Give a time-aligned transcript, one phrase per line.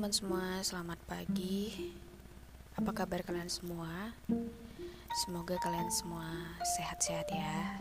[0.00, 1.92] teman-teman semua, selamat pagi.
[2.72, 4.16] Apa kabar kalian semua?
[5.12, 6.24] Semoga kalian semua
[6.72, 7.76] sehat-sehat ya.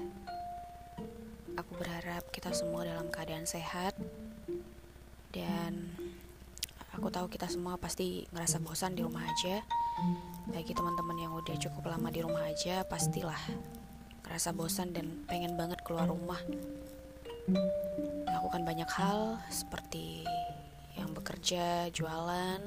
[1.55, 3.95] Aku berharap kita semua dalam keadaan sehat.
[5.31, 5.95] Dan
[6.91, 9.63] aku tahu kita semua pasti ngerasa bosan di rumah aja.
[10.51, 13.39] Bagi teman-teman yang udah cukup lama di rumah aja, pastilah
[14.27, 16.43] ngerasa bosan dan pengen banget keluar rumah.
[18.27, 20.27] Melakukan banyak hal seperti
[20.97, 22.61] yang bekerja, jualan,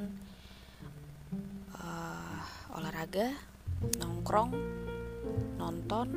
[1.78, 2.40] uh,
[2.78, 3.34] olahraga,
[3.98, 4.52] nongkrong,
[5.58, 6.08] nonton,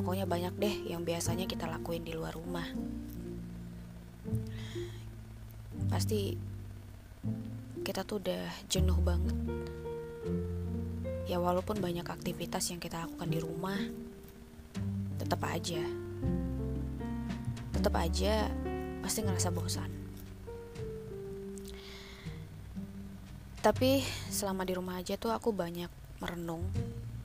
[0.00, 2.68] pokoknya banyak deh yang biasanya kita lakuin di luar rumah.
[5.88, 6.36] Pasti
[7.86, 9.36] kita tuh udah jenuh banget.
[11.26, 13.78] Ya walaupun banyak aktivitas yang kita lakukan di rumah,
[15.18, 15.82] tetap aja,
[17.74, 18.46] tetap aja
[19.02, 19.95] pasti ngerasa bosan.
[23.66, 23.98] Tapi
[24.30, 25.90] selama di rumah aja tuh aku banyak
[26.22, 26.62] merenung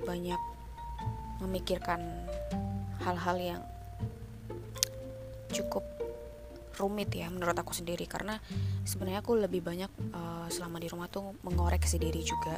[0.02, 0.42] banyak
[1.38, 2.02] memikirkan
[3.06, 3.62] hal-hal yang
[5.54, 5.86] cukup
[6.82, 8.10] rumit ya menurut aku sendiri.
[8.10, 8.42] Karena
[8.90, 12.58] sebenarnya aku lebih banyak uh, selama di rumah tuh mengoreksi diri juga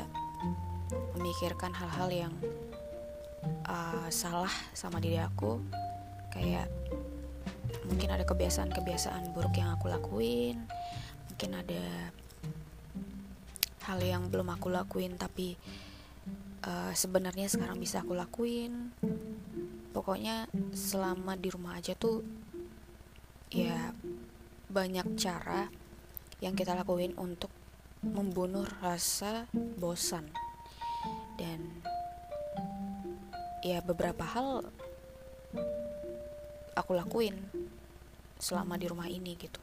[1.20, 2.34] memikirkan hal-hal yang
[3.68, 5.60] uh, salah sama diri aku.
[6.32, 6.72] Kayak
[7.84, 10.64] mungkin ada kebiasaan-kebiasaan buruk yang aku lakuin
[11.34, 12.14] mungkin ada
[13.84, 15.60] hal yang belum aku lakuin tapi
[16.64, 18.96] uh, sebenarnya sekarang bisa aku lakuin.
[19.94, 22.26] Pokoknya selama di rumah aja tuh
[23.54, 23.94] ya
[24.72, 25.70] banyak cara
[26.42, 27.52] yang kita lakuin untuk
[28.02, 30.26] membunuh rasa bosan.
[31.38, 31.84] Dan
[33.64, 34.66] ya beberapa hal
[36.76, 37.38] aku lakuin
[38.42, 39.62] selama di rumah ini gitu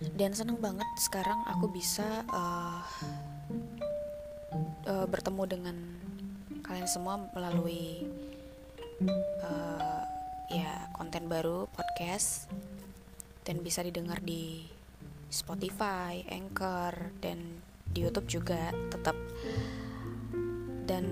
[0.00, 2.80] dan seneng banget sekarang aku bisa uh,
[4.88, 5.76] uh, bertemu dengan
[6.64, 8.08] kalian semua melalui
[9.44, 10.02] uh,
[10.48, 12.48] ya konten baru podcast
[13.44, 14.64] dan bisa didengar di
[15.30, 19.14] Spotify, Anchor dan di YouTube juga tetap.
[20.86, 21.06] Dan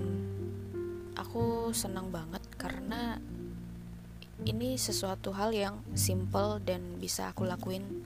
[1.15, 3.19] aku senang banget karena
[4.47, 7.98] ini sesuatu hal yang simple dan bisa aku lakuin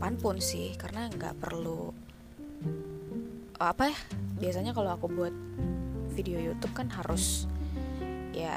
[0.00, 1.92] kapan pun sih karena nggak perlu
[3.60, 3.98] apa ya
[4.40, 5.36] biasanya kalau aku buat
[6.16, 7.44] video YouTube kan harus
[8.32, 8.56] ya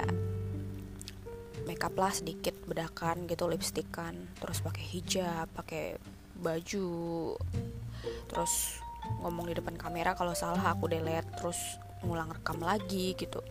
[1.68, 6.00] makeup lah sedikit bedakan gitu lipstikan terus pakai hijab pakai
[6.40, 7.36] baju
[8.32, 8.80] terus
[9.20, 11.60] ngomong di depan kamera kalau salah aku delete terus
[12.08, 13.44] ngulang rekam lagi gitu.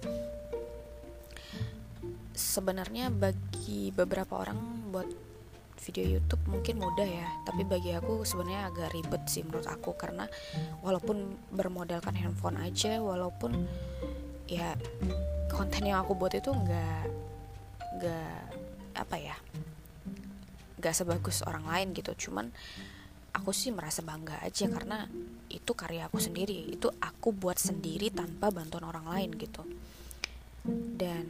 [2.33, 5.22] Sebenarnya bagi beberapa orang buat
[5.83, 7.29] video YouTube mungkin mudah ya.
[7.43, 9.99] Tapi bagi aku sebenarnya agak ribet sih menurut aku.
[9.99, 10.31] Karena
[10.81, 13.67] walaupun bermodalkan handphone aja walaupun
[14.47, 14.79] ya
[15.51, 17.05] konten yang aku buat itu nggak
[17.99, 18.41] nggak
[18.93, 19.37] apa ya
[20.79, 22.15] nggak sebagus orang lain gitu.
[22.29, 22.49] Cuman
[23.33, 25.09] aku sih merasa bangga aja karena
[25.51, 26.71] itu karya aku sendiri.
[26.71, 29.67] Itu aku buat sendiri tanpa bantuan orang lain gitu.
[30.97, 31.27] Dan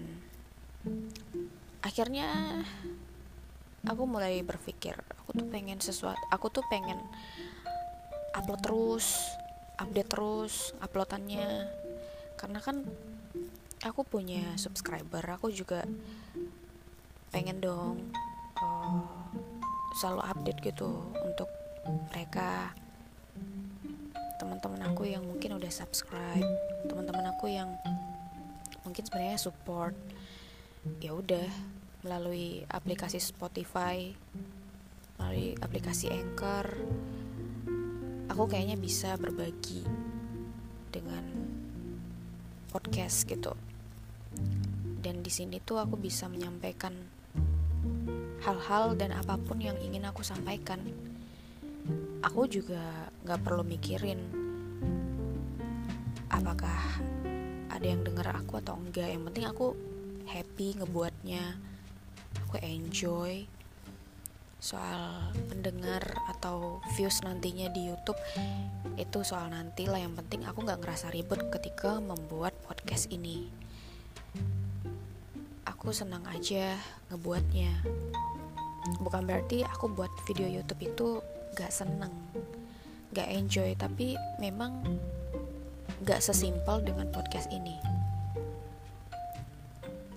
[1.82, 2.62] akhirnya
[3.88, 7.02] aku mulai berpikir aku tuh pengen sesuatu aku tuh pengen
[8.32, 9.36] upload terus
[9.82, 11.66] update terus uploadannya.
[12.38, 12.86] Karena kan
[13.82, 15.82] aku punya subscriber aku juga
[17.34, 18.12] pengen dong
[18.60, 19.26] uh,
[19.96, 20.90] selalu update gitu
[21.24, 21.48] untuk
[22.12, 22.74] mereka.
[24.38, 26.46] Teman-teman aku yang mungkin udah subscribe
[26.90, 27.70] teman-teman aku yang
[28.82, 29.94] mungkin sebenarnya support
[30.98, 31.46] ya udah
[32.02, 34.10] melalui aplikasi Spotify,
[35.18, 36.66] melalui aplikasi Anchor,
[38.26, 39.86] aku kayaknya bisa berbagi
[40.90, 41.22] dengan
[42.74, 43.54] podcast gitu.
[45.02, 46.94] Dan di sini tuh aku bisa menyampaikan
[48.42, 50.82] hal-hal dan apa pun yang ingin aku sampaikan.
[52.22, 54.18] Aku juga gak perlu mikirin
[56.30, 56.98] apakah
[57.70, 59.10] ada yang dengar aku atau enggak.
[59.10, 59.66] Yang penting aku
[60.26, 61.71] happy ngebuatnya
[62.52, 63.48] aku enjoy
[64.60, 68.20] soal pendengar atau views nantinya di YouTube.
[69.00, 73.48] Itu soal nanti lah yang penting aku nggak ngerasa ribet ketika membuat podcast ini.
[75.64, 76.76] Aku senang aja
[77.08, 77.72] ngebuatnya.
[79.00, 81.08] Bukan berarti aku buat video YouTube itu
[81.56, 82.12] gak seneng
[83.16, 84.76] gak enjoy tapi memang
[86.04, 88.01] gak sesimpel dengan podcast ini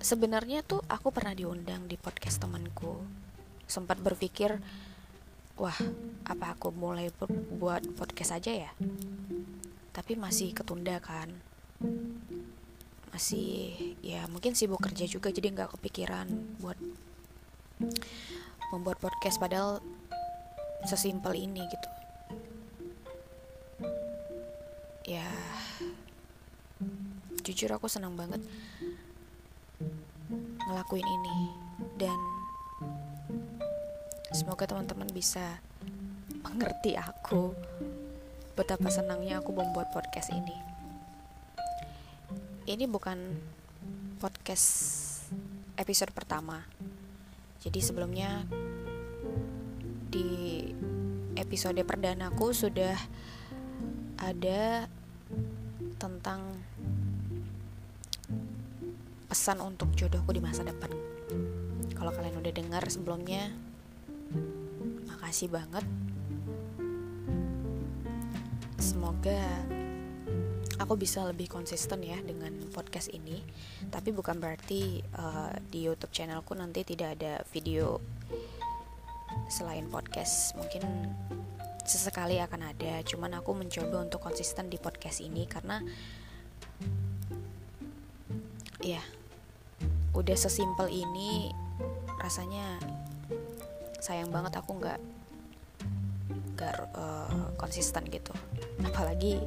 [0.00, 3.00] sebenarnya tuh aku pernah diundang di podcast temanku.
[3.66, 4.56] Sempat berpikir
[5.56, 5.76] wah
[6.28, 7.08] apa aku mulai
[7.56, 8.70] buat podcast aja ya?
[9.92, 11.32] Tapi masih ketunda kan.
[13.10, 16.28] Masih ya mungkin sibuk kerja juga jadi nggak kepikiran
[16.60, 16.76] buat
[18.72, 19.80] membuat podcast padahal
[20.84, 21.88] sesimpel ini gitu.
[25.06, 25.26] Ya
[27.46, 28.42] jujur aku senang banget
[30.66, 31.38] ngelakuin ini
[31.94, 32.18] dan
[34.34, 35.62] semoga teman-teman bisa
[36.42, 37.54] mengerti aku
[38.58, 40.56] betapa senangnya aku membuat podcast ini.
[42.66, 43.38] Ini bukan
[44.18, 44.66] podcast
[45.78, 46.64] episode pertama.
[47.62, 48.42] Jadi sebelumnya
[50.10, 50.64] di
[51.36, 52.96] episode perdanaku sudah
[54.16, 54.88] ada
[56.00, 56.56] tentang
[59.26, 60.90] pesan untuk jodohku di masa depan.
[61.98, 63.50] Kalau kalian udah dengar sebelumnya,
[65.10, 65.82] makasih banget.
[68.78, 69.42] Semoga
[70.78, 73.42] aku bisa lebih konsisten ya dengan podcast ini.
[73.90, 77.98] Tapi bukan berarti uh, di YouTube channelku nanti tidak ada video
[79.50, 80.54] selain podcast.
[80.54, 80.82] Mungkin
[81.82, 83.02] sesekali akan ada.
[83.02, 85.82] Cuman aku mencoba untuk konsisten di podcast ini karena
[88.86, 89.02] ya
[90.14, 91.50] udah sesimpel ini
[92.22, 92.78] rasanya
[93.98, 95.02] sayang banget aku nggak
[96.54, 98.30] nggak uh, konsisten gitu.
[98.86, 99.42] Apalagi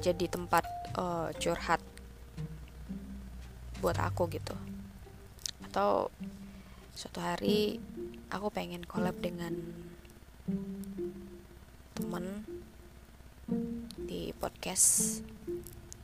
[0.00, 0.64] jadi tempat
[0.96, 1.84] uh, curhat
[3.84, 4.56] buat aku gitu.
[5.68, 6.08] Atau
[6.96, 7.76] suatu hari
[8.32, 9.52] aku pengen collab dengan
[11.92, 12.48] temen
[14.00, 15.20] di podcast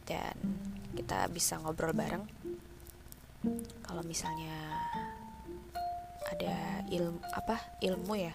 [0.04, 0.57] dan
[0.98, 2.26] kita bisa ngobrol bareng.
[3.86, 4.82] Kalau misalnya
[6.26, 8.34] ada ilmu apa ilmu ya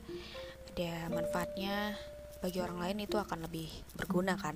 [0.74, 1.94] ada manfaatnya
[2.40, 3.68] bagi orang lain itu akan lebih
[4.00, 4.56] berguna kan.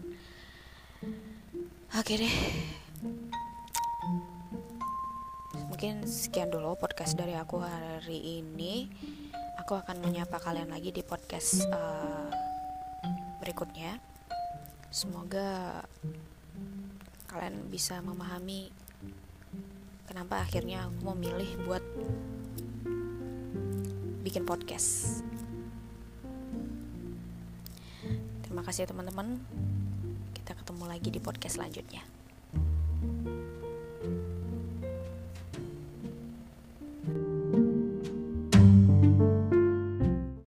[1.99, 2.35] Oke deh.
[5.67, 8.89] Mungkin sekian dulu podcast dari aku hari ini.
[9.61, 12.31] Aku akan menyapa kalian lagi di podcast uh,
[13.43, 13.99] berikutnya.
[14.89, 15.83] Semoga
[17.27, 18.71] kalian bisa memahami
[20.07, 21.83] kenapa akhirnya aku memilih buat
[24.23, 25.21] bikin podcast
[28.57, 29.37] Terima kasih teman-teman.
[30.33, 32.16] Kita ketemu lagi di podcast selanjutnya.